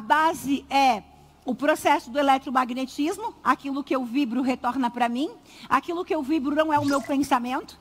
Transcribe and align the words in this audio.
A 0.00 0.02
base 0.02 0.64
é 0.70 1.02
o 1.44 1.54
processo 1.54 2.10
do 2.10 2.18
eletromagnetismo, 2.18 3.34
aquilo 3.44 3.84
que 3.84 3.94
eu 3.94 4.02
vibro 4.02 4.40
retorna 4.40 4.88
para 4.88 5.10
mim, 5.10 5.30
aquilo 5.68 6.06
que 6.06 6.14
eu 6.14 6.22
vibro 6.22 6.56
não 6.56 6.72
é 6.72 6.78
o 6.78 6.86
meu 6.86 7.02
pensamento, 7.02 7.78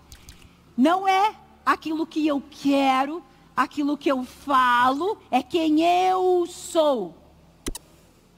não 0.76 1.08
é 1.08 1.34
aquilo 1.66 2.06
que 2.06 2.28
eu 2.28 2.44
quero, 2.52 3.24
aquilo 3.56 3.98
que 3.98 4.12
eu 4.12 4.26
falo, 4.26 5.18
é 5.32 5.42
quem 5.42 5.82
eu 5.82 6.46
sou. 6.46 7.16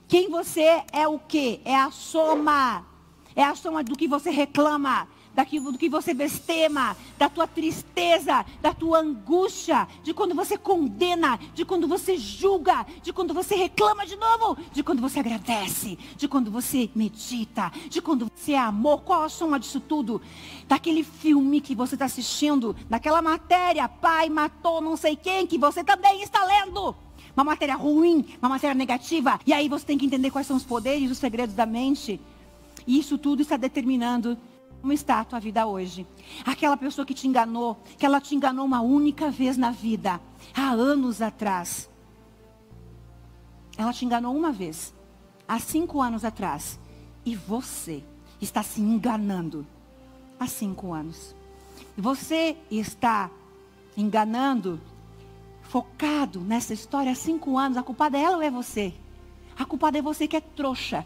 Quem 0.07 0.29
você 0.29 0.84
é 0.93 1.07
o 1.07 1.18
quê? 1.18 1.59
É 1.66 1.76
a 1.76 1.90
soma. 1.90 2.85
É 3.35 3.43
a 3.43 3.55
soma 3.55 3.84
do 3.84 3.98
que 3.98 4.07
você 4.07 4.29
reclama, 4.29 5.07
daquilo 5.34 5.71
do 5.71 5.77
que 5.77 5.90
você 5.90 6.13
bestema, 6.13 6.95
da 7.17 7.30
tua 7.30 7.48
tristeza, 7.48 8.45
da 8.62 8.73
tua 8.73 8.99
angústia, 8.99 9.88
de 10.04 10.13
quando 10.13 10.35
você 10.35 10.57
condena, 10.57 11.40
de 11.54 11.63
quando 11.66 11.88
você 11.88 12.17
julga, 12.17 12.85
de 13.02 13.13
quando 13.13 13.34
você 13.34 13.55
reclama 13.55 14.05
de 14.05 14.16
novo, 14.16 14.57
de 14.71 14.84
quando 14.84 15.02
você 15.02 15.20
agradece, 15.20 15.98
de 16.18 16.27
quando 16.27 16.52
você 16.52 16.90
medita, 16.96 17.71
de 17.90 18.02
quando 18.02 18.29
você 18.35 18.54
é 18.54 18.59
amor. 18.59 19.02
Qual 19.02 19.24
a 19.24 19.29
soma 19.29 19.59
disso 19.59 19.79
tudo? 19.79 20.21
Daquele 20.68 21.04
filme 21.04 21.62
que 21.62 21.76
você 21.76 21.96
está 21.96 22.05
assistindo, 22.05 22.76
daquela 22.90 23.21
matéria, 23.21 23.87
pai 23.87 24.29
matou 24.29 24.82
não 24.82 24.98
sei 24.98 25.15
quem, 25.15 25.48
que 25.48 25.57
você 25.57 25.84
também 25.84 26.21
está 26.21 26.43
lendo. 26.43 26.96
Uma 27.35 27.46
matéria 27.46 27.76
ruim, 27.76 28.26
uma 28.41 28.49
matéria 28.49 28.76
negativa. 28.76 29.40
E 29.46 29.54
aí 29.54 29.70
você 29.70 29.85
tem 29.85 29.98
que 29.98 30.05
entender 30.05 30.32
quais 30.32 30.46
são 30.46 30.57
os 30.57 30.63
poderes, 30.63 31.09
os 31.09 31.18
segredos 31.18 31.55
da 31.55 31.65
mente. 31.65 32.20
E 32.85 32.99
isso 32.99 33.18
tudo 33.18 33.41
está 33.41 33.57
determinando 33.57 34.37
como 34.82 34.91
está 34.91 35.20
a 35.20 35.26
tua 35.26 35.40
vida 35.40 35.65
hoje? 35.68 36.07
Aquela 36.43 36.76
pessoa 36.76 37.05
que 37.05 37.13
te 37.13 37.27
enganou, 37.27 37.77
que 37.98 38.05
ela 38.05 38.20
te 38.20 38.34
enganou 38.35 38.65
uma 38.65 38.82
única 38.82 39.29
vez 39.29 39.55
na 39.55 39.70
vida, 39.70 40.20
há 40.55 40.71
anos 40.71 41.21
atrás. 41.21 41.87
Ela 43.77 43.93
te 43.93 44.04
enganou 44.04 44.35
uma 44.35 44.52
vez, 44.52 44.93
há 45.48 45.59
cinco 45.59 46.02
anos 46.02 46.26
atrás. 46.26 46.79
E 47.24 47.35
você 47.35 48.04
está 48.41 48.63
se 48.63 48.82
enganando 48.82 49.65
há 50.40 50.48
cinco 50.48 50.91
anos. 50.91 51.35
Você 51.96 52.57
está 52.71 53.29
enganando, 53.96 54.82
focado 55.62 56.40
nessa 56.40 56.74
história 56.74 57.12
há 57.12 57.15
cinco 57.15 57.55
anos. 57.55 57.77
A 57.77 57.84
culpada 57.84 58.18
é 58.18 58.21
ela 58.21 58.37
ou 58.37 58.41
é 58.41 58.49
você? 58.49 58.93
A 59.57 59.63
culpada 59.63 59.99
é 59.99 60.02
você 60.02 60.27
que 60.27 60.35
é 60.35 60.41
trouxa. 60.41 61.05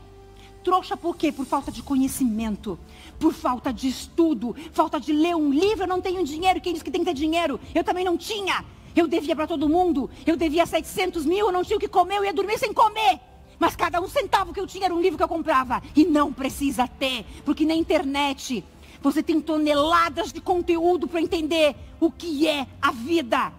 Trouxa 0.65 0.97
por 0.97 1.15
quê? 1.15 1.31
Por 1.31 1.45
falta 1.45 1.71
de 1.71 1.83
conhecimento, 1.83 2.79
por 3.19 3.31
falta 3.33 3.71
de 3.71 3.87
estudo, 3.87 4.55
falta 4.73 4.99
de 4.99 5.13
ler 5.13 5.35
um 5.35 5.51
livro. 5.51 5.83
Eu 5.83 5.87
não 5.87 6.01
tenho 6.01 6.25
dinheiro. 6.25 6.59
Quem 6.59 6.73
diz 6.73 6.81
que 6.81 6.89
tem 6.89 7.01
que 7.01 7.05
ter 7.05 7.13
dinheiro? 7.13 7.59
Eu 7.75 7.83
também 7.83 8.03
não 8.03 8.17
tinha. 8.17 8.65
Eu 8.95 9.07
devia 9.07 9.35
para 9.35 9.45
todo 9.45 9.69
mundo. 9.69 10.09
Eu 10.25 10.35
devia 10.35 10.65
700 10.65 11.23
mil. 11.23 11.45
Eu 11.45 11.51
não 11.51 11.63
tinha 11.63 11.77
o 11.77 11.79
que 11.79 11.87
comer. 11.87 12.17
Eu 12.17 12.25
ia 12.25 12.33
dormir 12.33 12.57
sem 12.57 12.73
comer. 12.73 13.19
Mas 13.59 13.75
cada 13.75 14.01
um 14.01 14.07
centavo 14.07 14.51
que 14.51 14.59
eu 14.59 14.65
tinha 14.65 14.85
era 14.85 14.95
um 14.95 14.99
livro 14.99 15.17
que 15.17 15.23
eu 15.23 15.27
comprava. 15.27 15.83
E 15.95 16.03
não 16.03 16.33
precisa 16.33 16.87
ter, 16.87 17.27
porque 17.45 17.63
na 17.63 17.75
internet 17.75 18.65
você 19.03 19.21
tem 19.21 19.39
toneladas 19.39 20.33
de 20.33 20.41
conteúdo 20.41 21.07
para 21.07 21.21
entender 21.21 21.75
o 21.99 22.11
que 22.11 22.47
é 22.47 22.65
a 22.81 22.91
vida. 22.91 23.53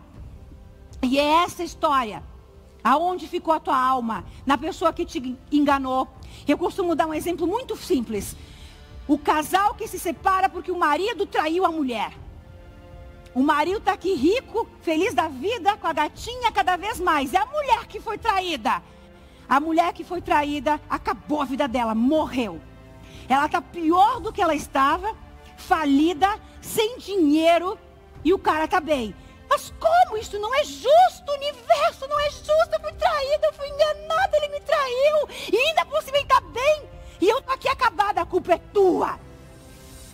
E 1.01 1.21
é 1.21 1.45
essa 1.45 1.63
história. 1.63 2.21
Aonde 2.83 3.27
ficou 3.27 3.53
a 3.53 3.59
tua 3.59 3.77
alma? 3.77 4.25
Na 4.45 4.57
pessoa 4.57 4.93
que 4.93 5.05
te 5.05 5.37
enganou, 5.51 6.09
eu 6.47 6.59
costumo 6.59 6.95
dar 6.95 7.07
um 7.07 7.15
exemplo 7.15 7.47
muito 7.47 7.77
simples. 7.77 8.37
O 9.09 9.17
casal 9.19 9.75
que 9.75 9.87
se 9.87 9.99
separa 9.99 10.49
porque 10.49 10.71
o 10.71 10.79
marido 10.79 11.27
traiu 11.27 11.65
a 11.65 11.71
mulher. 11.71 12.13
O 13.35 13.43
marido 13.43 13.79
está 13.79 13.93
aqui 13.93 14.15
rico, 14.15 14.67
feliz 14.81 15.13
da 15.13 15.29
vida, 15.29 15.77
com 15.77 15.87
a 15.87 15.93
gatinha 15.93 16.51
cada 16.51 16.77
vez 16.77 16.99
mais. 16.99 17.35
É 17.35 17.39
a 17.39 17.45
mulher 17.45 17.87
que 17.87 18.01
foi 18.01 18.17
traída. 18.17 18.83
A 19.49 19.61
mulher 19.61 19.93
que 19.93 20.03
foi 20.03 20.23
traída 20.23 20.81
acabou 20.89 21.43
a 21.43 21.45
vida 21.45 21.69
dela, 21.69 21.95
morreu. 21.95 22.61
Ela 23.29 23.47
está 23.47 23.61
pior 23.61 24.21
do 24.21 24.33
que 24.33 24.41
ela 24.41 24.55
estava, 24.55 25.15
falida, 25.57 26.29
sem 26.61 26.99
dinheiro, 26.99 27.79
e 28.25 28.33
o 28.33 28.39
cara 28.39 28.65
está 28.65 28.81
bem. 28.81 29.15
Mas 29.49 29.73
como 29.79 30.17
isso 30.17 30.39
não 30.39 30.55
é 30.55 30.65
justo? 30.65 31.33
Universo 31.33 32.09
não 32.09 32.19
é 32.19 32.31
justo. 32.31 32.71
Eu 32.73 32.81
fui 32.81 32.93
traída, 32.93 33.36
culpa 38.47 38.55
é 38.55 38.59
tua. 38.59 39.19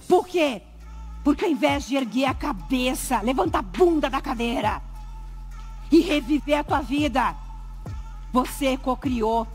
Por 0.08 0.26
quê? 0.26 0.62
Porque 1.22 1.44
ao 1.44 1.50
invés 1.50 1.86
de 1.86 1.96
erguer 1.96 2.24
a 2.24 2.34
cabeça, 2.34 3.20
levantar 3.20 3.60
a 3.60 3.62
bunda 3.62 4.08
da 4.08 4.20
cadeira 4.20 4.82
e 5.90 6.00
reviver 6.00 6.58
a 6.58 6.64
tua 6.64 6.80
vida, 6.80 7.36
você 8.32 8.76
cocriou 8.76 9.46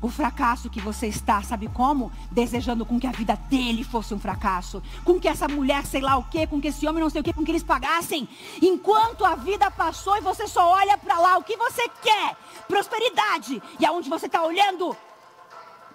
o 0.00 0.08
fracasso 0.08 0.70
que 0.70 0.80
você 0.80 1.08
está, 1.08 1.42
sabe 1.42 1.68
como? 1.68 2.10
Desejando 2.30 2.86
com 2.86 2.98
que 2.98 3.06
a 3.06 3.12
vida 3.12 3.36
dele 3.50 3.84
fosse 3.84 4.14
um 4.14 4.18
fracasso. 4.18 4.82
Com 5.04 5.20
que 5.20 5.28
essa 5.28 5.46
mulher, 5.46 5.84
sei 5.84 6.00
lá 6.00 6.16
o 6.16 6.24
que, 6.24 6.46
com 6.46 6.58
que 6.58 6.68
esse 6.68 6.86
homem 6.86 7.02
não 7.02 7.10
sei 7.10 7.20
o 7.20 7.24
que, 7.24 7.34
com 7.34 7.44
que 7.44 7.50
eles 7.50 7.62
pagassem. 7.62 8.26
Enquanto 8.62 9.26
a 9.26 9.34
vida 9.34 9.70
passou 9.70 10.16
e 10.16 10.22
você 10.22 10.46
só 10.46 10.72
olha 10.72 10.96
para 10.96 11.18
lá, 11.18 11.36
o 11.36 11.42
que 11.42 11.56
você 11.56 11.86
quer? 12.02 12.34
Prosperidade. 12.66 13.62
E 13.78 13.84
aonde 13.84 14.08
você 14.08 14.24
está 14.24 14.42
olhando? 14.42 14.96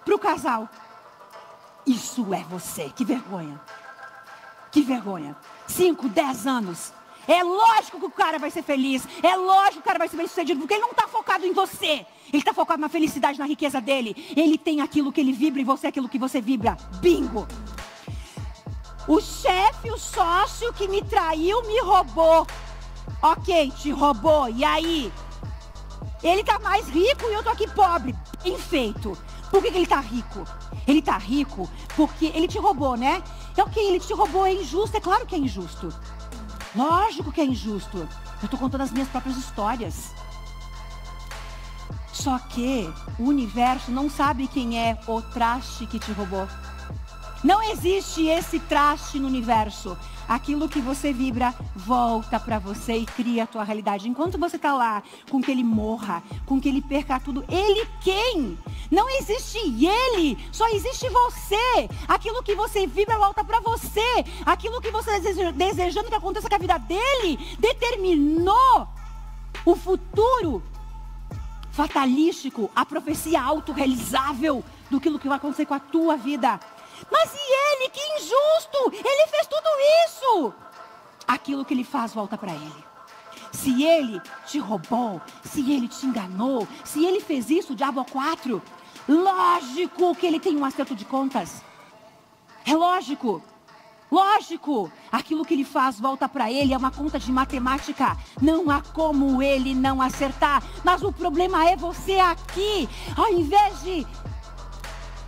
Para 0.04 0.14
o 0.14 0.18
casal. 0.20 0.68
Isso 1.86 2.34
é 2.34 2.42
você. 2.44 2.90
Que 2.94 3.04
vergonha. 3.04 3.60
Que 4.72 4.82
vergonha. 4.82 5.36
Cinco, 5.66 6.08
dez 6.08 6.46
anos. 6.46 6.92
É 7.28 7.42
lógico 7.42 7.98
que 7.98 8.06
o 8.06 8.10
cara 8.10 8.38
vai 8.38 8.50
ser 8.50 8.62
feliz. 8.62 9.06
É 9.22 9.36
lógico 9.36 9.74
que 9.74 9.80
o 9.80 9.82
cara 9.82 9.98
vai 9.98 10.08
ser 10.08 10.16
bem 10.16 10.26
sucedido. 10.26 10.60
Porque 10.60 10.74
ele 10.74 10.82
não 10.82 10.90
está 10.90 11.08
focado 11.08 11.44
em 11.44 11.52
você. 11.52 12.06
Ele 12.28 12.38
está 12.38 12.52
focado 12.52 12.80
na 12.80 12.88
felicidade, 12.88 13.38
na 13.38 13.46
riqueza 13.46 13.80
dele. 13.80 14.32
Ele 14.36 14.58
tem 14.58 14.80
aquilo 14.80 15.12
que 15.12 15.20
ele 15.20 15.32
vibra 15.32 15.60
e 15.60 15.64
você 15.64 15.86
aquilo 15.86 16.08
que 16.08 16.18
você 16.18 16.40
vibra. 16.40 16.76
Bingo! 17.00 17.46
O 19.08 19.20
chefe, 19.20 19.90
o 19.90 19.98
sócio 19.98 20.72
que 20.72 20.88
me 20.88 21.00
traiu, 21.02 21.62
me 21.62 21.80
roubou. 21.80 22.46
Ok, 23.22 23.72
te 23.72 23.90
roubou. 23.90 24.48
E 24.48 24.64
aí? 24.64 25.12
Ele 26.22 26.40
está 26.40 26.58
mais 26.58 26.88
rico 26.88 27.24
e 27.28 27.34
eu 27.34 27.42
tô 27.42 27.50
aqui 27.50 27.68
pobre. 27.70 28.14
Bem 28.42 28.58
feito. 28.58 29.16
Por 29.50 29.62
que, 29.62 29.70
que 29.70 29.76
ele 29.76 29.84
está 29.84 30.00
rico? 30.00 30.44
Ele 30.86 31.00
está 31.00 31.18
rico 31.18 31.68
porque 31.96 32.26
ele 32.26 32.46
te 32.46 32.58
roubou, 32.58 32.96
né? 32.96 33.22
É 33.56 33.62
ok, 33.62 33.82
ele 33.82 34.00
te 34.00 34.12
roubou, 34.12 34.46
é 34.46 34.52
injusto. 34.52 34.96
É 34.96 35.00
claro 35.00 35.26
que 35.26 35.34
é 35.34 35.38
injusto. 35.38 35.92
Lógico 36.74 37.32
que 37.32 37.40
é 37.40 37.44
injusto. 37.44 37.98
Eu 37.98 38.44
estou 38.44 38.58
contando 38.58 38.82
as 38.82 38.92
minhas 38.92 39.08
próprias 39.08 39.36
histórias. 39.36 40.12
Só 42.12 42.38
que 42.38 42.92
o 43.18 43.24
universo 43.24 43.90
não 43.90 44.08
sabe 44.08 44.46
quem 44.46 44.78
é 44.78 44.98
o 45.06 45.20
traste 45.20 45.86
que 45.86 45.98
te 45.98 46.12
roubou. 46.12 46.48
Não 47.42 47.62
existe 47.62 48.26
esse 48.26 48.58
traste 48.58 49.18
no 49.18 49.26
universo. 49.26 49.96
Aquilo 50.28 50.68
que 50.68 50.80
você 50.80 51.12
vibra 51.12 51.54
volta 51.74 52.40
para 52.40 52.58
você 52.58 52.96
e 52.96 53.06
cria 53.06 53.44
a 53.44 53.46
tua 53.46 53.62
realidade. 53.62 54.08
Enquanto 54.08 54.38
você 54.38 54.56
está 54.56 54.74
lá 54.74 55.02
com 55.30 55.40
que 55.40 55.50
ele 55.50 55.62
morra, 55.62 56.22
com 56.44 56.60
que 56.60 56.68
ele 56.68 56.82
perca 56.82 57.20
tudo, 57.20 57.44
ele 57.48 57.86
quem? 58.00 58.58
Não 58.90 59.08
existe 59.18 59.58
ele, 59.58 60.36
só 60.50 60.68
existe 60.68 61.08
você. 61.08 61.88
Aquilo 62.08 62.42
que 62.42 62.54
você 62.54 62.86
vibra 62.86 63.18
volta 63.18 63.44
para 63.44 63.60
você. 63.60 64.24
Aquilo 64.44 64.80
que 64.80 64.90
você 64.90 65.20
deseja, 65.20 65.52
desejando 65.52 66.08
que 66.08 66.14
aconteça 66.14 66.48
com 66.48 66.54
a 66.54 66.58
vida 66.58 66.78
dele 66.78 67.38
determinou 67.58 68.88
o 69.64 69.76
futuro 69.76 70.62
fatalístico, 71.70 72.70
a 72.74 72.86
profecia 72.86 73.42
autorrealizável 73.42 74.64
do 74.90 74.98
que 74.98 75.10
vai 75.28 75.36
acontecer 75.36 75.66
com 75.66 75.74
a 75.74 75.80
tua 75.80 76.16
vida. 76.16 76.58
Mas 77.10 77.34
e 77.34 77.65
ele? 77.76 77.90
Que 77.90 78.00
injusto! 78.16 79.06
Ele 79.06 79.26
fez 79.28 79.46
tudo 79.46 79.68
isso! 80.06 80.54
Aquilo 81.26 81.64
que 81.64 81.74
ele 81.74 81.84
faz 81.84 82.12
volta 82.12 82.36
para 82.36 82.52
ele. 82.52 82.84
Se 83.52 83.82
ele 83.82 84.20
te 84.46 84.58
roubou, 84.58 85.20
se 85.44 85.60
ele 85.72 85.88
te 85.88 86.06
enganou, 86.06 86.66
se 86.84 87.04
ele 87.04 87.20
fez 87.20 87.50
isso, 87.50 87.74
diabo 87.74 88.04
quatro, 88.04 88.62
lógico 89.08 90.14
que 90.14 90.26
ele 90.26 90.40
tem 90.40 90.56
um 90.56 90.64
acerto 90.64 90.94
de 90.94 91.04
contas. 91.04 91.62
É 92.64 92.74
lógico. 92.74 93.42
Lógico, 94.10 94.90
aquilo 95.10 95.44
que 95.44 95.54
ele 95.54 95.64
faz 95.64 95.98
volta 95.98 96.28
para 96.28 96.50
ele, 96.50 96.72
é 96.72 96.76
uma 96.76 96.92
conta 96.92 97.18
de 97.18 97.32
matemática. 97.32 98.16
Não 98.40 98.70
há 98.70 98.80
como 98.80 99.42
ele 99.42 99.74
não 99.74 100.00
acertar. 100.00 100.62
Mas 100.84 101.02
o 101.02 101.12
problema 101.12 101.68
é 101.68 101.76
você 101.76 102.18
aqui. 102.18 102.88
Ao 103.16 103.32
invés 103.32 103.82
de 103.82 104.06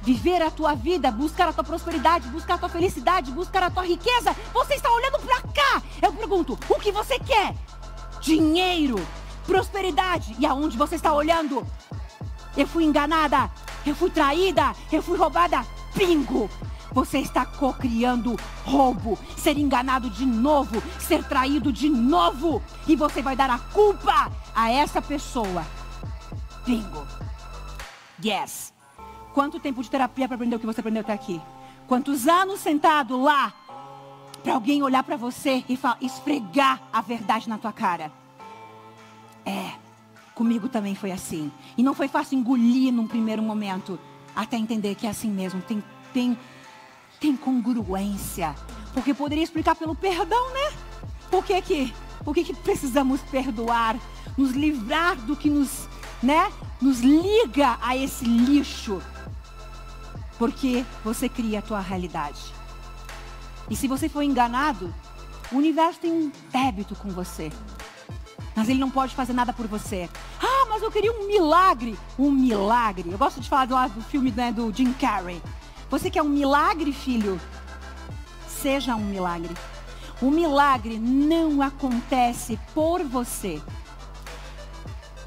viver 0.09 0.41
a 0.41 0.51
tua 0.51 0.75
vida, 0.75 1.11
buscar 1.11 1.49
a 1.49 1.53
tua 1.53 1.63
prosperidade, 1.63 2.29
buscar 2.29 2.55
a 2.55 2.59
tua 2.59 2.69
felicidade, 2.71 3.31
buscar 3.31 3.65
a 3.65 3.71
tua 3.71 3.85
riqueza, 3.85 4.35
você 4.55 4.75
está 4.75 4.91
olhando 4.91 5.19
para 5.19 5.43
cá. 5.43 5.83
Eu 6.01 6.11
pergunto: 6.15 6.59
o 6.67 6.81
que 6.81 6.91
você 6.91 7.19
quer? 7.19 7.55
Dinheiro, 8.23 8.97
prosperidade. 9.47 10.35
E 10.39 10.47
aonde 10.47 10.79
você 10.79 10.95
está 10.95 11.13
olhando? 11.13 11.67
Eu 12.57 12.67
fui 12.67 12.85
enganada, 12.85 13.51
eu 13.85 13.95
fui 13.95 14.09
traída, 14.09 14.75
eu 14.91 15.03
fui 15.03 15.19
roubada. 15.19 15.65
Bingo! 15.95 16.49
Você 16.93 17.19
está 17.19 17.45
cocriando 17.45 18.35
roubo, 18.65 19.19
ser 19.37 19.59
enganado 19.59 20.09
de 20.09 20.25
novo, 20.25 20.83
ser 20.99 21.23
traído 21.23 21.71
de 21.71 21.91
novo. 21.91 22.63
E 22.87 22.97
você 22.97 23.21
vai 23.21 23.37
dar 23.37 23.51
a 23.51 23.59
culpa 23.59 24.33
a 24.55 24.71
essa 24.71 25.03
pessoa. 25.03 25.67
Bingo. 26.65 27.07
Yes. 28.25 28.78
Quanto 29.39 29.61
tempo 29.61 29.81
de 29.85 29.89
terapia 29.89 30.27
para 30.27 30.35
aprender 30.35 30.57
o 30.57 30.59
que 30.59 30.67
você 30.67 30.81
aprendeu 30.81 31.01
até 31.01 31.13
aqui? 31.13 31.41
Quantos 31.87 32.27
anos 32.27 32.59
sentado 32.59 33.23
lá 33.23 33.55
para 34.43 34.53
alguém 34.53 34.83
olhar 34.83 35.05
para 35.05 35.17
você 35.17 35.63
e 35.69 35.79
esfregar 36.05 36.83
a 36.93 37.01
verdade 37.01 37.49
na 37.49 37.57
tua 37.57 37.73
cara? 37.73 38.11
É, 39.47 39.75
comigo 40.35 40.69
também 40.69 40.97
foi 40.97 41.13
assim. 41.13 41.53
E 41.77 41.85
não 41.85 41.95
foi 41.95 42.09
fácil 42.09 42.37
engolir 42.37 42.93
num 42.93 43.07
primeiro 43.07 43.41
momento, 43.41 43.97
até 44.35 44.57
entender 44.57 44.97
que 44.97 45.07
é 45.07 45.11
assim 45.11 45.31
mesmo. 45.31 45.63
Tem, 45.63 45.85
tem 46.13 46.37
tem 47.21 47.37
congruência. 47.37 48.57
Porque 48.93 49.15
poderia 49.15 49.45
explicar 49.45 49.77
pelo 49.77 49.95
perdão, 49.95 50.53
né? 50.53 50.77
Por 51.31 51.45
que 51.45 51.63
que, 51.63 51.95
por 52.25 52.35
que, 52.35 52.43
que 52.43 52.55
precisamos 52.55 53.21
perdoar? 53.21 53.97
Nos 54.37 54.51
livrar 54.51 55.15
do 55.15 55.37
que 55.37 55.49
nos, 55.49 55.89
né? 56.21 56.51
Nos 56.83 56.99
liga 56.99 57.79
a 57.81 57.97
esse 57.97 58.25
lixo. 58.25 59.01
Porque 60.39 60.85
você 61.05 61.29
cria 61.29 61.59
a 61.59 61.63
tua 61.63 61.81
realidade. 61.81 62.53
E 63.69 63.77
se 63.77 63.89
você 63.89 64.09
for 64.09 64.23
enganado, 64.23 64.95
o 65.53 65.57
universo 65.57 66.01
tem 66.01 66.13
um 66.13 66.33
débito 66.51 66.95
com 66.95 67.11
você. 67.11 67.51
Mas 68.55 68.69
ele 68.69 68.79
não 68.79 68.91
pode 68.91 69.15
fazer 69.15 69.33
nada 69.33 69.53
por 69.53 69.67
você. 69.67 70.09
Ah, 70.43 70.67
mas 70.69 70.83
eu 70.83 70.91
queria 70.91 71.13
um 71.13 71.27
milagre. 71.27 71.99
Um 72.19 72.31
milagre. 72.31 73.11
Eu 73.11 73.19
gosto 73.19 73.41
de 73.41 73.49
falar 73.49 73.67
do, 73.67 73.95
do 73.95 74.03
filme 74.03 74.31
né, 74.31 74.53
do 74.53 74.73
Jim 74.73 74.93
Carrey. 74.95 75.43
Você 75.91 76.11
quer 76.11 76.23
um 76.23 76.29
milagre, 76.29 76.93
filho? 76.93 77.41
Seja 78.49 78.95
um 78.95 79.05
milagre. 79.05 79.55
O 80.21 80.31
milagre 80.31 80.99
não 80.99 81.63
acontece 81.63 82.59
por 82.75 83.03
você. 83.05 83.63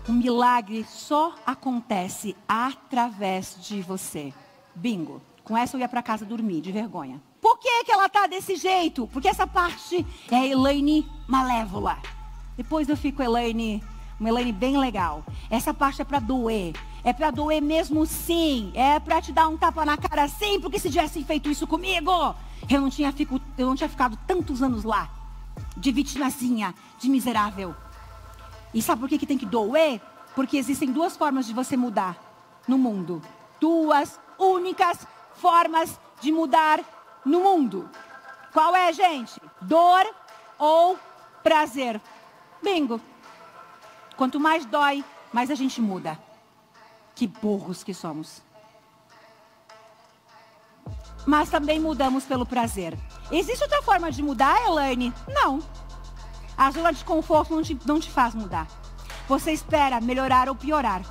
O 0.08 0.12
milagre 0.12 0.86
só 0.90 1.36
acontece 1.46 2.36
através 2.48 3.58
de 3.62 3.82
você. 3.82 4.34
Bingo. 4.76 5.22
Com 5.44 5.58
essa 5.58 5.76
eu 5.76 5.82
ia 5.82 5.90
para 5.90 6.02
casa 6.02 6.26
dormir, 6.26 6.62
de 6.62 6.72
vergonha. 6.72 7.22
Por 7.42 7.58
que, 7.58 7.84
que 7.84 7.92
ela 7.92 8.08
tá 8.08 8.28
desse 8.28 8.56
jeito? 8.56 9.08
Porque 9.08 9.28
essa 9.28 9.48
parte 9.48 10.06
é 10.30 10.36
a 10.36 10.48
Elaine 10.48 11.10
malévola. 11.28 11.98
Depois 12.56 12.88
eu 12.88 12.96
fico 12.96 13.24
Elaine, 13.24 13.84
uma 14.20 14.30
Elaine 14.30 14.52
bem 14.52 14.78
legal. 14.78 15.26
Essa 15.50 15.74
parte 15.74 16.02
é 16.02 16.06
para 16.06 16.20
doer. 16.20 16.74
É 17.04 17.12
para 17.12 17.32
doer 17.32 17.62
mesmo 17.62 18.06
sim. 18.06 18.72
É 18.76 19.00
para 19.00 19.22
te 19.22 19.32
dar 19.32 19.48
um 19.48 19.58
tapa 19.58 19.84
na 19.84 19.98
cara 19.98 20.28
sim, 20.28 20.60
porque 20.60 20.78
se 20.78 20.90
tivessem 20.90 21.24
feito 21.24 21.50
isso 21.50 21.66
comigo, 21.66 22.36
eu 22.70 22.80
não 22.80 22.90
tinha, 22.90 23.12
fico, 23.12 23.42
eu 23.58 23.66
não 23.66 23.76
tinha 23.76 23.90
ficado 23.90 24.18
tantos 24.28 24.62
anos 24.62 24.84
lá. 24.84 25.10
De 25.76 25.92
vitimazinha, 25.92 26.76
de 27.00 27.10
miserável. 27.10 27.76
E 28.74 28.82
sabe 28.82 29.02
por 29.02 29.10
que, 29.10 29.18
que 29.18 29.26
tem 29.26 29.38
que 29.38 29.46
doer? 29.46 30.00
Porque 30.36 30.58
existem 30.58 30.92
duas 30.92 31.18
formas 31.18 31.46
de 31.48 31.54
você 31.54 31.76
mudar 31.76 32.16
no 32.68 32.78
mundo. 32.78 33.22
Duas 33.60 34.20
únicas 34.42 35.08
formas 35.36 36.00
de 36.20 36.32
mudar 36.32 36.80
no 37.24 37.42
mundo. 37.42 37.90
Qual 38.52 38.76
é, 38.76 38.92
gente? 38.92 39.40
Dor 39.62 40.06
ou 40.58 40.98
prazer? 41.44 42.02
Bingo. 42.62 43.00
Quanto 44.18 44.40
mais 44.40 44.66
dói, 44.66 45.04
mais 45.32 45.50
a 45.50 45.56
gente 45.56 45.82
muda. 45.82 46.20
Que 47.16 47.28
burros 47.28 47.84
que 47.84 47.94
somos. 47.94 48.42
Mas 51.26 51.50
também 51.50 51.80
mudamos 51.80 52.26
pelo 52.26 52.46
prazer. 52.46 52.98
Existe 53.32 53.64
outra 53.64 53.82
forma 53.84 54.12
de 54.12 54.24
mudar, 54.24 54.60
Elaine? 54.66 55.14
Não. 55.28 55.62
A 56.58 56.70
zona 56.72 56.92
de 56.92 57.04
conforto 57.06 57.56
não 57.56 57.62
te, 57.62 57.80
não 57.86 58.00
te 58.00 58.10
faz 58.10 58.34
mudar. 58.34 58.68
Você 59.28 59.52
espera 59.52 60.02
melhorar 60.02 60.50
ou 60.50 60.56
piorar. 60.56 61.02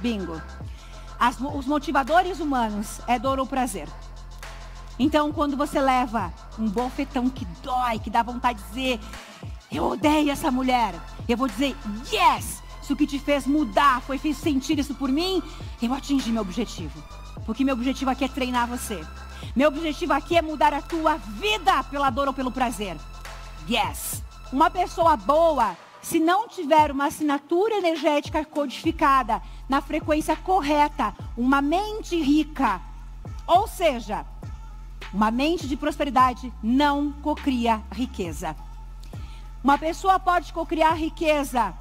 Bingo. 0.00 0.40
As, 1.18 1.38
os 1.40 1.66
motivadores 1.66 2.40
humanos 2.40 3.00
é 3.06 3.18
dor 3.18 3.38
ou 3.38 3.46
prazer. 3.46 3.88
Então, 4.98 5.32
quando 5.32 5.56
você 5.56 5.80
leva 5.80 6.32
um 6.58 6.68
bofetão 6.68 7.28
que 7.30 7.44
dói, 7.62 7.98
que 7.98 8.10
dá 8.10 8.22
vontade 8.22 8.60
de 8.60 8.68
dizer, 8.68 9.00
eu 9.70 9.84
odeio 9.84 10.30
essa 10.30 10.50
mulher, 10.50 10.94
eu 11.28 11.36
vou 11.36 11.48
dizer, 11.48 11.76
yes! 12.12 12.62
Se 12.82 12.92
o 12.92 12.96
que 12.96 13.06
te 13.06 13.18
fez 13.18 13.46
mudar 13.46 14.00
foi 14.00 14.16
fez 14.16 14.38
sentir 14.38 14.78
isso 14.78 14.94
por 14.94 15.10
mim, 15.10 15.42
eu 15.82 15.92
atingi 15.92 16.32
meu 16.32 16.40
objetivo. 16.40 17.02
Porque 17.44 17.62
meu 17.62 17.74
objetivo 17.74 18.10
aqui 18.10 18.24
é 18.24 18.28
treinar 18.28 18.66
você. 18.66 19.04
Meu 19.54 19.68
objetivo 19.68 20.14
aqui 20.14 20.36
é 20.38 20.42
mudar 20.42 20.72
a 20.72 20.80
tua 20.80 21.16
vida 21.16 21.82
pela 21.84 22.08
dor 22.08 22.28
ou 22.28 22.34
pelo 22.34 22.50
prazer. 22.50 22.96
Yes. 23.68 24.22
Uma 24.50 24.70
pessoa 24.70 25.18
boa, 25.18 25.76
se 26.00 26.18
não 26.18 26.48
tiver 26.48 26.90
uma 26.90 27.08
assinatura 27.08 27.74
energética 27.74 28.42
codificada 28.42 29.42
na 29.68 29.80
frequência 29.80 30.36
correta, 30.36 31.14
uma 31.36 31.60
mente 31.60 32.20
rica, 32.20 32.80
ou 33.46 33.66
seja, 33.66 34.24
uma 35.12 35.30
mente 35.30 35.68
de 35.68 35.76
prosperidade 35.76 36.52
não 36.62 37.12
cocria 37.12 37.82
riqueza. 37.92 38.56
Uma 39.62 39.76
pessoa 39.76 40.18
pode 40.18 40.52
cocriar 40.52 40.96
riqueza 40.96 41.74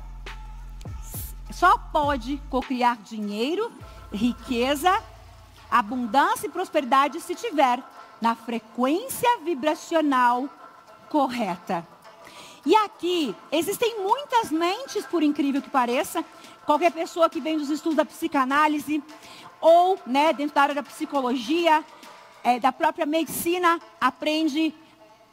só 1.57 1.75
pode 1.75 2.37
cocriar 2.51 2.97
dinheiro, 2.97 3.71
riqueza, 4.13 5.01
abundância 5.71 6.45
e 6.45 6.51
prosperidade 6.51 7.19
se 7.19 7.33
tiver 7.33 7.81
na 8.21 8.35
frequência 8.35 9.39
vibracional 9.43 10.47
correta. 11.09 11.83
E 12.65 12.75
aqui 12.75 13.35
existem 13.51 14.01
muitas 14.01 14.51
mentes, 14.51 15.05
por 15.05 15.23
incrível 15.23 15.61
que 15.61 15.69
pareça. 15.69 16.23
Qualquer 16.65 16.91
pessoa 16.91 17.29
que 17.29 17.39
vem 17.39 17.57
dos 17.57 17.69
estudos 17.69 17.95
da 17.95 18.05
psicanálise 18.05 19.01
ou 19.61 19.97
né, 20.05 20.33
dentro 20.33 20.55
da 20.55 20.61
área 20.61 20.75
da 20.75 20.83
psicologia, 20.83 21.83
é, 22.43 22.59
da 22.59 22.71
própria 22.71 23.05
medicina, 23.05 23.79
aprende 23.99 24.73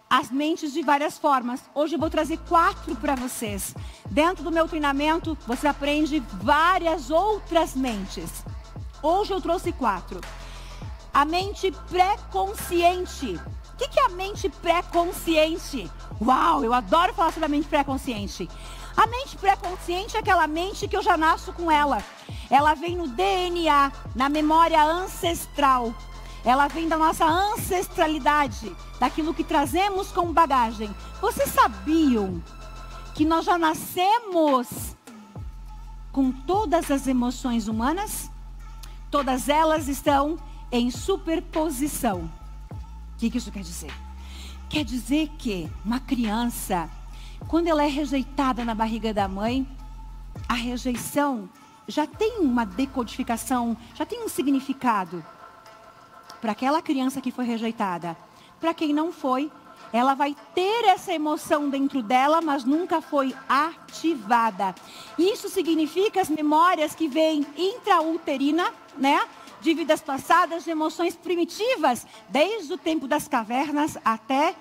as 0.09 0.31
mentes 0.31 0.73
de 0.73 0.83
várias 0.83 1.19
formas. 1.19 1.61
Hoje 1.75 1.97
eu 1.97 1.99
vou 1.99 2.11
trazer 2.11 2.39
quatro 2.49 2.95
para 2.97 3.15
vocês. 3.15 3.75
Dentro 4.11 4.45
do 4.45 4.53
meu 4.53 4.69
treinamento, 4.69 5.37
você 5.47 5.67
aprende 5.67 6.23
várias 6.43 7.11
outras 7.11 7.75
mentes. 7.75 8.45
Hoje 9.03 9.33
eu 9.33 9.41
trouxe 9.41 9.73
quatro. 9.73 10.21
A 11.13 11.25
mente 11.25 11.73
pré-consciente. 11.91 13.41
O 13.73 13.77
que, 13.77 13.89
que 13.89 13.99
é 13.99 14.07
a 14.07 14.11
mente 14.11 14.49
pré-consciente? 14.49 15.91
Uau, 16.21 16.65
eu 16.65 16.73
adoro 16.73 17.13
falar 17.13 17.33
sobre 17.33 17.47
a 17.47 17.49
mente 17.49 17.69
pré-consciente. 17.69 18.49
A 18.97 19.07
mente 19.07 19.37
pré-consciente 19.37 20.17
é 20.17 20.21
aquela 20.21 20.47
mente 20.47 20.87
que 20.87 20.97
eu 20.97 21.03
já 21.03 21.17
nasço 21.17 21.53
com 21.53 21.71
ela. 21.71 22.03
Ela 22.49 22.75
vem 22.75 22.97
no 22.97 23.09
DNA, 23.09 23.93
na 24.15 24.29
memória 24.29 24.83
ancestral. 24.83 25.93
Ela 26.45 26.69
vem 26.69 26.89
da 26.89 26.97
nossa 26.97 27.25
ancestralidade, 27.25 28.75
daquilo 29.01 29.35
que 29.35 29.43
trazemos 29.43 30.13
como 30.13 30.33
bagagem. 30.33 30.95
Vocês 31.21 31.51
sabiam 31.51 32.43
que 33.15 33.25
nós 33.25 33.45
já 33.45 33.59
nascemos 33.59 34.95
com 36.13 36.31
todas 36.31 36.91
as 36.91 37.07
emoções 37.07 37.67
humanas? 37.67 38.31
Todas 39.11 39.49
elas 39.49 39.89
estão 39.89 40.39
em 40.71 40.91
superposição. 40.91 42.31
O 43.15 43.17
que, 43.19 43.31
que 43.31 43.39
isso 43.39 43.51
quer 43.51 43.63
dizer? 43.63 44.04
Quer 44.75 44.85
dizer 44.85 45.31
que 45.39 45.71
uma 45.85 46.01
criança, 46.01 46.91
quando 47.47 47.69
ela 47.69 47.85
é 47.85 47.87
rejeitada 47.87 48.65
na 48.65 48.75
barriga 48.75 49.15
da 49.15 49.29
mãe, 49.29 49.65
a 50.49 50.55
rejeição 50.55 51.49
já 51.87 52.09
tem 52.09 52.41
uma 52.41 52.67
decodificação, 52.67 53.77
já 53.95 54.05
tem 54.05 54.25
um 54.25 54.29
significado 54.29 55.25
para 56.41 56.51
aquela 56.51 56.83
criança 56.83 57.21
que 57.21 57.31
foi 57.31 57.45
rejeitada. 57.45 58.17
Para 58.59 58.75
quem 58.75 58.93
não 58.93 59.13
foi, 59.13 59.49
ela 59.93 60.15
vai 60.15 60.35
ter 60.57 60.87
essa 60.87 61.13
emoção 61.13 61.71
dentro 61.71 62.03
dela, 62.03 62.41
mas 62.41 62.65
nunca 62.65 63.01
foi 63.01 63.33
ativada. 63.49 64.75
Isso 65.17 65.49
significa 65.49 66.21
as 66.21 66.29
memórias 66.29 66.97
que 66.97 67.07
vêm 67.07 67.47
intrauterina, 67.57 68.75
né? 68.99 69.25
de 69.65 69.73
vidas 69.73 70.03
passadas, 70.03 70.65
de 70.65 70.71
emoções 70.71 71.17
primitivas, 71.17 72.07
desde 72.29 72.75
o 72.75 72.77
tempo 72.77 73.09
das 73.09 73.27
cavernas 73.27 73.97
até 74.05 74.55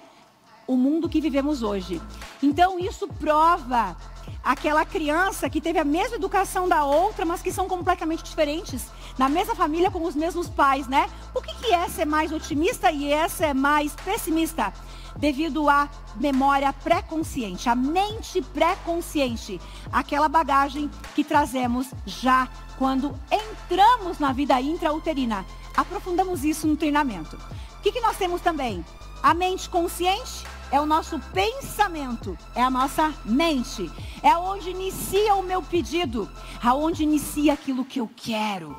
o 0.67 0.75
mundo 0.75 1.09
que 1.09 1.21
vivemos 1.21 1.63
hoje. 1.63 2.01
Então 2.41 2.79
isso 2.79 3.07
prova 3.07 3.95
aquela 4.43 4.85
criança 4.85 5.49
que 5.49 5.61
teve 5.61 5.79
a 5.79 5.83
mesma 5.83 6.15
educação 6.15 6.67
da 6.67 6.83
outra, 6.83 7.25
mas 7.25 7.41
que 7.41 7.51
são 7.51 7.67
completamente 7.67 8.23
diferentes, 8.23 8.87
na 9.17 9.29
mesma 9.29 9.55
família 9.55 9.91
com 9.91 10.03
os 10.03 10.15
mesmos 10.15 10.49
pais, 10.49 10.87
né? 10.87 11.09
O 11.33 11.41
que, 11.41 11.53
que 11.55 11.73
essa 11.73 12.01
é 12.01 12.05
mais 12.05 12.31
otimista 12.31 12.91
e 12.91 13.11
essa 13.11 13.45
é 13.45 13.53
mais 13.53 13.95
pessimista? 13.95 14.73
Devido 15.15 15.69
à 15.69 15.89
memória 16.15 16.73
pré-consciente, 16.73 17.69
a 17.69 17.75
mente 17.75 18.41
pré-consciente, 18.41 19.61
aquela 19.91 20.27
bagagem 20.27 20.89
que 21.15 21.23
trazemos 21.23 21.87
já 22.05 22.49
quando 22.77 23.17
entramos 23.31 24.19
na 24.19 24.33
vida 24.33 24.59
intrauterina. 24.59 25.45
Aprofundamos 25.77 26.43
isso 26.43 26.67
no 26.67 26.75
treinamento. 26.75 27.35
O 27.35 27.81
que, 27.81 27.91
que 27.91 28.01
nós 28.01 28.17
temos 28.17 28.41
também? 28.41 28.83
A 29.21 29.33
mente 29.33 29.69
consciente 29.69 30.45
é 30.73 30.81
o 30.81 30.87
nosso 30.87 31.19
pensamento, 31.31 32.35
é 32.55 32.63
a 32.63 32.69
nossa 32.71 33.13
mente. 33.23 33.91
É 34.23 34.35
onde 34.35 34.71
inicia 34.71 35.35
o 35.35 35.43
meu 35.43 35.61
pedido, 35.61 36.27
aonde 36.63 37.03
inicia 37.03 37.53
aquilo 37.53 37.85
que 37.85 37.99
eu 37.99 38.09
quero. 38.15 38.75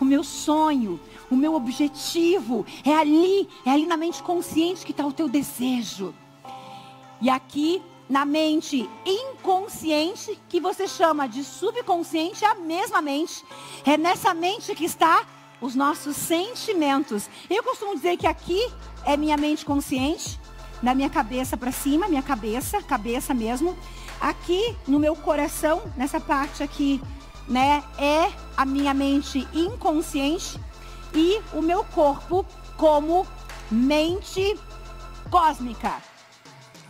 O 0.00 0.04
meu 0.04 0.22
sonho, 0.22 1.00
o 1.28 1.34
meu 1.34 1.54
objetivo, 1.54 2.64
é 2.84 2.94
ali, 2.94 3.48
é 3.66 3.70
ali 3.70 3.86
na 3.86 3.96
mente 3.96 4.22
consciente 4.22 4.86
que 4.86 4.92
está 4.92 5.04
o 5.04 5.12
teu 5.12 5.28
desejo. 5.28 6.14
E 7.20 7.28
aqui 7.28 7.82
na 8.08 8.24
mente 8.24 8.88
inconsciente, 9.04 10.38
que 10.48 10.60
você 10.60 10.86
chama 10.86 11.26
de 11.26 11.42
subconsciente, 11.42 12.44
é 12.44 12.48
a 12.48 12.54
mesma 12.54 13.02
mente. 13.02 13.44
É 13.84 13.98
nessa 13.98 14.32
mente 14.32 14.76
que 14.76 14.84
está 14.84 15.26
os 15.60 15.74
nossos 15.74 16.14
sentimentos. 16.14 17.28
Eu 17.50 17.64
costumo 17.64 17.96
dizer 17.96 18.16
que 18.16 18.28
aqui 18.28 18.60
é 19.04 19.16
minha 19.16 19.36
mente 19.36 19.64
consciente, 19.64 20.38
na 20.82 20.94
minha 20.94 21.08
cabeça 21.08 21.56
para 21.56 21.70
cima, 21.70 22.08
minha 22.08 22.22
cabeça, 22.22 22.82
cabeça 22.82 23.32
mesmo. 23.32 23.76
Aqui 24.20 24.76
no 24.86 24.98
meu 24.98 25.14
coração, 25.14 25.82
nessa 25.96 26.20
parte 26.20 26.62
aqui, 26.62 27.00
né, 27.48 27.82
é 27.98 28.30
a 28.56 28.64
minha 28.64 28.92
mente 28.92 29.46
inconsciente 29.52 30.60
e 31.14 31.40
o 31.52 31.62
meu 31.62 31.84
corpo 31.84 32.44
como 32.76 33.26
mente 33.70 34.58
cósmica. 35.30 35.94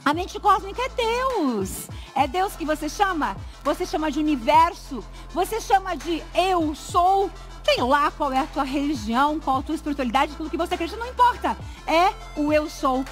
A 0.04 0.12
mente 0.12 0.38
cósmica 0.40 0.82
é 0.82 0.88
Deus. 0.88 1.88
É 2.14 2.26
Deus 2.26 2.54
que 2.54 2.64
você 2.64 2.88
chama? 2.88 3.36
Você 3.62 3.86
chama 3.86 4.10
de 4.10 4.18
universo? 4.18 5.04
Você 5.32 5.60
chama 5.60 5.94
de 5.94 6.22
eu 6.34 6.74
sou? 6.74 7.30
Sei 7.64 7.80
lá 7.80 8.10
qual 8.10 8.32
é 8.32 8.40
a 8.40 8.46
tua 8.46 8.64
religião, 8.64 9.38
qual 9.38 9.58
a 9.58 9.62
tua 9.62 9.76
espiritualidade, 9.76 10.34
tudo 10.34 10.50
que 10.50 10.56
você 10.56 10.74
acredita, 10.74 10.98
não 10.98 11.08
importa. 11.08 11.56
É 11.86 12.12
o 12.36 12.52
eu 12.52 12.68
sou. 12.68 13.04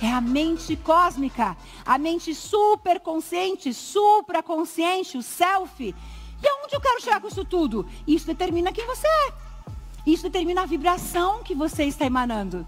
É 0.00 0.12
a 0.12 0.20
mente 0.20 0.76
cósmica, 0.76 1.56
a 1.84 1.96
mente 1.98 2.34
superconsciente, 2.34 3.72
supraconsciente, 3.72 5.16
o 5.16 5.22
self. 5.22 5.94
E 6.42 6.46
aonde 6.46 6.74
eu 6.74 6.80
quero 6.80 7.00
chegar 7.00 7.20
com 7.20 7.28
isso 7.28 7.44
tudo? 7.44 7.86
Isso 8.06 8.26
determina 8.26 8.72
quem 8.72 8.86
você 8.86 9.06
é. 9.06 9.32
Isso 10.06 10.24
determina 10.24 10.62
a 10.62 10.66
vibração 10.66 11.42
que 11.42 11.54
você 11.54 11.84
está 11.84 12.04
emanando. 12.04 12.66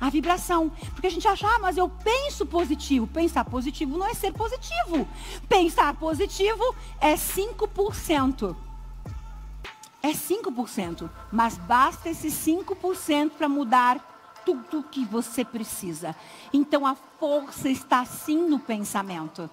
A 0.00 0.08
vibração. 0.08 0.72
Porque 0.92 1.08
a 1.08 1.10
gente 1.10 1.28
acha, 1.28 1.46
ah, 1.46 1.58
mas 1.58 1.76
eu 1.76 1.88
penso 1.88 2.46
positivo. 2.46 3.06
Pensar 3.06 3.44
positivo 3.44 3.98
não 3.98 4.06
é 4.06 4.14
ser 4.14 4.32
positivo. 4.32 5.06
Pensar 5.48 5.92
positivo 5.94 6.74
é 7.00 7.14
5%. 7.14 8.56
É 10.02 10.12
5%. 10.12 11.10
Mas 11.30 11.58
basta 11.58 12.08
esse 12.08 12.28
5% 12.28 13.32
para 13.36 13.48
mudar 13.48 14.09
tudo 14.44 14.80
o 14.80 14.82
que 14.82 15.04
você 15.04 15.44
precisa. 15.44 16.14
Então 16.52 16.86
a 16.86 16.94
força 16.94 17.68
está 17.68 18.04
sim 18.04 18.48
no 18.48 18.58
pensamento. 18.58 19.48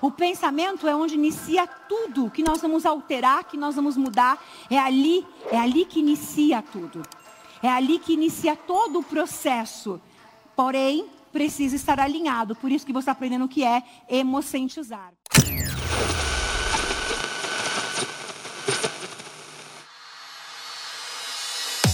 O 0.00 0.10
pensamento 0.10 0.86
é 0.86 0.94
onde 0.94 1.14
inicia 1.14 1.66
tudo 1.66 2.30
que 2.30 2.42
nós 2.42 2.60
vamos 2.60 2.86
alterar, 2.86 3.44
que 3.44 3.56
nós 3.56 3.74
vamos 3.74 3.96
mudar. 3.96 4.42
É 4.70 4.78
ali, 4.78 5.26
é 5.50 5.58
ali 5.58 5.84
que 5.84 6.00
inicia 6.00 6.62
tudo. 6.62 7.02
É 7.62 7.68
ali 7.68 7.98
que 7.98 8.12
inicia 8.12 8.54
todo 8.54 9.00
o 9.00 9.02
processo. 9.02 10.00
Porém, 10.54 11.06
precisa 11.32 11.74
estar 11.74 11.98
alinhado. 11.98 12.54
Por 12.54 12.70
isso 12.70 12.86
que 12.86 12.92
você 12.92 13.00
está 13.00 13.12
aprendendo 13.12 13.46
o 13.46 13.48
que 13.48 13.64
é 13.64 13.82
emocentizar. 14.08 15.12